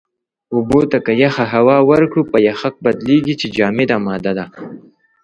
[0.55, 4.45] اوبو ته که يخه هوا ورکړو، په يَخٔک بدلېږي چې جامده ماده ده.